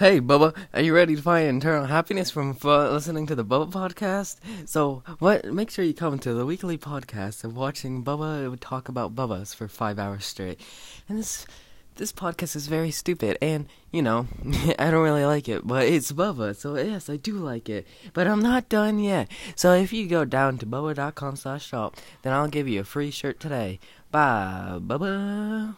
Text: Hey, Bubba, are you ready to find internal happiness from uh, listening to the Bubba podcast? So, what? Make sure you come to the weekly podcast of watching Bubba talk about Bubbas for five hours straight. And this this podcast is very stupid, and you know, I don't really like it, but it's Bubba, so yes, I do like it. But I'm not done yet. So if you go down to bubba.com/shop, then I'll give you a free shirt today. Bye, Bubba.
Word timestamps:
Hey, 0.00 0.18
Bubba, 0.18 0.56
are 0.72 0.80
you 0.80 0.94
ready 0.94 1.14
to 1.14 1.20
find 1.20 1.46
internal 1.46 1.84
happiness 1.84 2.30
from 2.30 2.56
uh, 2.64 2.90
listening 2.90 3.26
to 3.26 3.34
the 3.34 3.44
Bubba 3.44 3.70
podcast? 3.70 4.38
So, 4.66 5.02
what? 5.18 5.44
Make 5.44 5.68
sure 5.68 5.84
you 5.84 5.92
come 5.92 6.18
to 6.20 6.32
the 6.32 6.46
weekly 6.46 6.78
podcast 6.78 7.44
of 7.44 7.54
watching 7.54 8.02
Bubba 8.02 8.58
talk 8.60 8.88
about 8.88 9.14
Bubbas 9.14 9.54
for 9.54 9.68
five 9.68 9.98
hours 9.98 10.24
straight. 10.24 10.58
And 11.06 11.18
this 11.18 11.44
this 11.96 12.14
podcast 12.14 12.56
is 12.56 12.66
very 12.66 12.90
stupid, 12.90 13.36
and 13.42 13.66
you 13.92 14.00
know, 14.00 14.26
I 14.78 14.90
don't 14.90 15.04
really 15.04 15.26
like 15.26 15.50
it, 15.50 15.66
but 15.66 15.86
it's 15.86 16.12
Bubba, 16.12 16.56
so 16.56 16.76
yes, 16.76 17.10
I 17.10 17.16
do 17.16 17.34
like 17.34 17.68
it. 17.68 17.86
But 18.14 18.26
I'm 18.26 18.40
not 18.40 18.70
done 18.70 19.00
yet. 19.00 19.30
So 19.54 19.74
if 19.74 19.92
you 19.92 20.08
go 20.08 20.24
down 20.24 20.56
to 20.60 20.66
bubba.com/shop, 20.66 21.98
then 22.22 22.32
I'll 22.32 22.48
give 22.48 22.66
you 22.66 22.80
a 22.80 22.84
free 22.84 23.10
shirt 23.10 23.38
today. 23.38 23.78
Bye, 24.10 24.78
Bubba. 24.80 25.76